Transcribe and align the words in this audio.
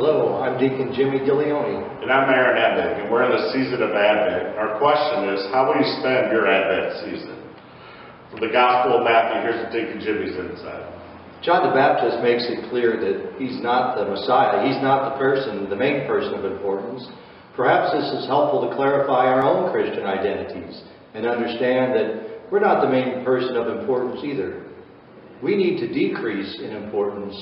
Hello, 0.00 0.40
I'm 0.40 0.56
Deacon 0.56 0.96
Jimmy 0.96 1.20
Ghiglione. 1.20 2.00
And 2.00 2.08
I'm 2.08 2.32
Aaron 2.32 2.56
Emig, 2.56 3.04
and 3.04 3.12
we're 3.12 3.28
in 3.28 3.36
the 3.36 3.52
season 3.52 3.84
of 3.84 3.92
Advent. 3.92 4.56
Our 4.56 4.80
question 4.80 5.28
is, 5.28 5.44
how 5.52 5.68
will 5.68 5.76
you 5.76 5.84
spend 6.00 6.32
your 6.32 6.48
Advent 6.48 7.04
season? 7.04 7.36
From 8.32 8.40
the 8.40 8.48
Gospel 8.48 8.96
of 8.96 9.04
Matthew, 9.04 9.44
here's 9.44 9.60
Deacon 9.68 10.00
Jimmy's 10.00 10.32
insight. 10.40 10.88
John 11.44 11.68
the 11.68 11.76
Baptist 11.76 12.24
makes 12.24 12.48
it 12.48 12.72
clear 12.72 12.96
that 12.96 13.36
he's 13.36 13.60
not 13.60 14.00
the 14.00 14.08
Messiah. 14.08 14.64
He's 14.64 14.80
not 14.80 15.12
the 15.12 15.20
person, 15.20 15.68
the 15.68 15.76
main 15.76 16.08
person 16.08 16.32
of 16.32 16.48
importance. 16.48 17.04
Perhaps 17.52 17.92
this 17.92 18.24
is 18.24 18.24
helpful 18.24 18.64
to 18.64 18.72
clarify 18.72 19.28
our 19.28 19.44
own 19.44 19.68
Christian 19.68 20.08
identities 20.08 20.80
and 21.12 21.28
understand 21.28 21.92
that 21.92 22.48
we're 22.48 22.64
not 22.64 22.80
the 22.80 22.88
main 22.88 23.20
person 23.20 23.52
of 23.52 23.68
importance 23.68 24.24
either. 24.24 24.64
We 25.44 25.60
need 25.60 25.76
to 25.84 25.92
decrease 25.92 26.56
in 26.56 26.72
importance 26.72 27.36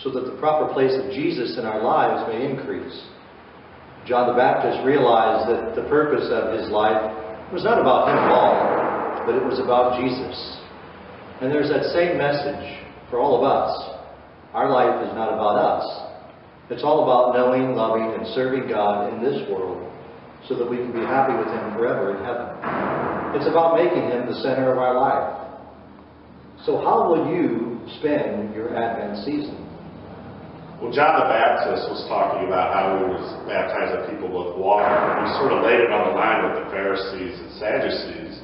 so 0.00 0.10
that 0.10 0.24
the 0.24 0.36
proper 0.38 0.72
place 0.72 0.92
of 0.96 1.12
Jesus 1.12 1.58
in 1.58 1.64
our 1.64 1.82
lives 1.82 2.28
may 2.32 2.48
increase. 2.48 2.96
John 4.06 4.26
the 4.26 4.34
Baptist 4.34 4.84
realized 4.84 5.50
that 5.50 5.76
the 5.76 5.88
purpose 5.88 6.26
of 6.32 6.58
his 6.58 6.70
life 6.70 7.00
was 7.52 7.62
not 7.62 7.78
about 7.78 8.08
him 8.08 8.18
at 8.18 8.30
all, 8.32 9.26
but 9.26 9.36
it 9.36 9.44
was 9.44 9.60
about 9.60 10.00
Jesus. 10.00 10.34
And 11.40 11.52
there's 11.52 11.70
that 11.70 11.92
same 11.94 12.18
message 12.18 12.82
for 13.10 13.20
all 13.20 13.38
of 13.38 13.44
us. 13.44 13.70
Our 14.54 14.70
life 14.70 15.06
is 15.06 15.14
not 15.14 15.32
about 15.32 15.56
us. 15.56 15.84
It's 16.70 16.82
all 16.82 17.04
about 17.04 17.34
knowing, 17.36 17.74
loving, 17.74 18.14
and 18.14 18.26
serving 18.34 18.68
God 18.68 19.12
in 19.12 19.22
this 19.22 19.48
world 19.50 19.90
so 20.48 20.56
that 20.56 20.68
we 20.68 20.76
can 20.76 20.92
be 20.92 21.00
happy 21.00 21.36
with 21.36 21.46
Him 21.46 21.74
forever 21.74 22.16
in 22.16 22.24
heaven. 22.24 22.48
It's 23.38 23.48
about 23.48 23.76
making 23.76 24.10
Him 24.10 24.26
the 24.26 24.40
center 24.42 24.72
of 24.72 24.78
our 24.78 24.94
life. 24.98 25.42
So, 26.64 26.78
how 26.78 27.08
will 27.08 27.30
you 27.30 27.80
spend 27.98 28.54
your 28.54 28.74
Advent 28.76 29.24
season? 29.24 29.71
Well, 30.82 30.90
John 30.90 31.14
the 31.14 31.30
Baptist 31.30 31.86
was 31.94 32.02
talking 32.10 32.50
about 32.50 32.74
how 32.74 32.98
he 32.98 33.06
was 33.06 33.22
baptizing 33.46 34.02
people 34.10 34.26
with 34.26 34.58
water. 34.58 34.90
He 35.22 35.30
sort 35.38 35.54
of 35.54 35.62
laid 35.62 35.78
it 35.78 35.94
on 35.94 36.10
the 36.10 36.14
line 36.18 36.42
with 36.42 36.58
the 36.58 36.66
Pharisees 36.74 37.38
and 37.38 37.50
Sadducees, 37.54 38.42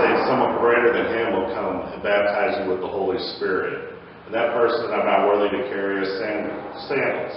saying 0.00 0.18
someone 0.24 0.56
greater 0.56 0.88
than 0.88 1.12
him 1.12 1.36
will 1.36 1.52
come 1.52 1.84
and 1.84 2.00
baptize 2.00 2.64
you 2.64 2.72
with 2.72 2.80
the 2.80 2.88
Holy 2.88 3.20
Spirit. 3.36 3.92
And 4.24 4.32
that 4.32 4.56
person 4.56 4.88
I'm 4.88 5.04
not 5.04 5.28
worthy 5.28 5.52
to 5.52 5.68
carry 5.68 6.00
his 6.00 6.08
sandals. 6.16 7.36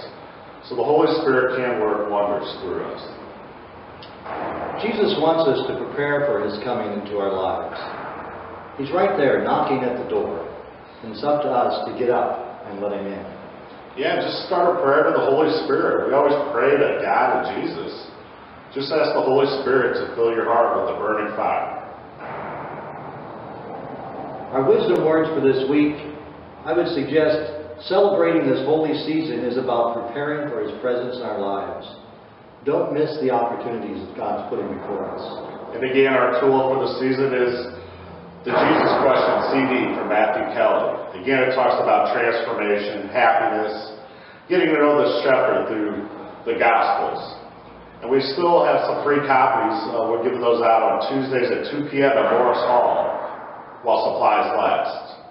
So 0.72 0.72
the 0.72 0.88
Holy 0.88 1.12
Spirit 1.20 1.60
can 1.60 1.84
work 1.84 2.08
wonders 2.08 2.48
through 2.64 2.80
us. 2.80 3.04
Jesus 4.80 5.20
wants 5.20 5.52
us 5.52 5.68
to 5.68 5.76
prepare 5.76 6.24
for 6.24 6.40
his 6.40 6.56
coming 6.64 6.96
into 6.96 7.20
our 7.20 7.28
lives. 7.28 7.76
He's 8.80 8.88
right 8.88 9.20
there 9.20 9.44
knocking 9.44 9.84
at 9.84 10.00
the 10.00 10.08
door. 10.08 10.48
And 11.04 11.12
it's 11.12 11.20
up 11.20 11.44
to 11.44 11.52
us 11.52 11.84
to 11.84 11.98
get 12.00 12.08
up 12.08 12.64
and 12.72 12.80
let 12.80 12.96
him 12.96 13.04
in. 13.04 13.43
Yeah, 13.94 14.18
just 14.18 14.50
start 14.50 14.74
a 14.74 14.82
prayer 14.82 15.06
to 15.06 15.14
the 15.14 15.22
Holy 15.22 15.54
Spirit. 15.62 16.10
We 16.10 16.18
always 16.18 16.34
pray 16.50 16.74
to 16.74 16.98
God 16.98 17.46
and 17.46 17.62
Jesus. 17.62 17.94
Just 18.74 18.90
ask 18.90 19.14
the 19.14 19.22
Holy 19.22 19.46
Spirit 19.62 19.94
to 20.02 20.10
fill 20.18 20.34
your 20.34 20.50
heart 20.50 20.82
with 20.82 20.90
a 20.90 20.98
burning 20.98 21.30
fire. 21.38 21.78
Our 24.50 24.66
wisdom 24.66 25.06
words 25.06 25.30
for 25.30 25.38
this 25.38 25.70
week, 25.70 25.94
I 26.66 26.74
would 26.74 26.90
suggest 26.90 27.86
celebrating 27.86 28.50
this 28.50 28.66
holy 28.66 28.98
season 29.06 29.46
is 29.46 29.62
about 29.62 29.94
preparing 29.94 30.50
for 30.50 30.66
His 30.66 30.74
presence 30.82 31.14
in 31.14 31.22
our 31.22 31.38
lives. 31.38 31.86
Don't 32.66 32.98
miss 32.98 33.14
the 33.22 33.30
opportunities 33.30 34.02
that 34.10 34.16
God's 34.18 34.50
putting 34.50 34.74
before 34.74 35.06
us. 35.06 35.22
And 35.70 35.86
again, 35.86 36.18
our 36.18 36.42
tool 36.42 36.66
for 36.66 36.82
the 36.82 36.98
season 36.98 37.30
is 37.30 37.54
the 38.44 38.52
Jesus 38.52 38.92
Question 39.00 39.36
CD 39.56 39.72
from 39.96 40.12
Matthew 40.12 40.44
Kelly. 40.52 41.16
Again, 41.16 41.48
it 41.48 41.56
talks 41.56 41.80
about 41.80 42.12
transformation, 42.12 43.08
happiness, 43.08 43.72
getting 44.52 44.68
to 44.68 44.76
know 44.84 45.00
the 45.00 45.24
shepherd 45.24 45.64
through 45.72 46.04
the 46.44 46.60
Gospels. 46.60 47.24
And 48.04 48.12
we 48.12 48.20
still 48.36 48.60
have 48.68 48.84
some 48.84 49.00
free 49.00 49.24
copies. 49.24 49.80
Uh, 49.88 50.12
we're 50.12 50.20
giving 50.20 50.44
those 50.44 50.60
out 50.60 50.84
on 50.84 51.08
Tuesdays 51.08 51.48
at 51.48 51.72
2 51.72 51.88
p.m. 51.88 52.12
at 52.12 52.36
Morris 52.36 52.60
Hall 52.68 53.16
while 53.80 54.12
supplies 54.12 54.52
last. 54.52 55.24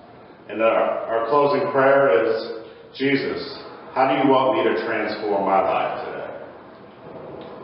And 0.49 0.57
our, 0.65 1.05
our 1.05 1.29
closing 1.29 1.69
prayer 1.69 2.09
is 2.17 2.65
Jesus, 2.97 3.61
how 3.93 4.09
do 4.09 4.25
you 4.25 4.25
want 4.25 4.57
me 4.57 4.73
to 4.73 4.73
transform 4.89 5.45
my 5.45 5.61
life 5.61 6.01
today? 6.01 6.33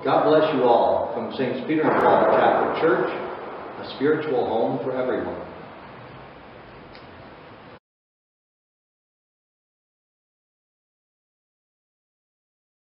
God 0.06 0.30
bless 0.30 0.46
you 0.54 0.70
all 0.70 1.10
from 1.18 1.34
St. 1.34 1.66
Peter 1.66 1.90
and 1.90 1.98
Paul 2.06 2.38
Catholic 2.38 2.86
Church 2.86 3.10
a 3.82 3.96
spiritual 3.96 4.46
home 4.46 4.80
for 4.84 4.96
everyone. 4.96 5.59